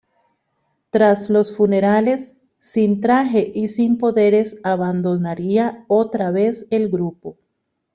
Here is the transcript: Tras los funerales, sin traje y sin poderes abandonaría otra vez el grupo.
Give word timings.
Tras 0.89 1.29
los 1.29 1.55
funerales, 1.55 2.41
sin 2.57 3.01
traje 3.01 3.51
y 3.53 3.67
sin 3.67 3.99
poderes 3.99 4.59
abandonaría 4.63 5.85
otra 5.89 6.31
vez 6.31 6.65
el 6.71 6.89
grupo. 6.89 7.37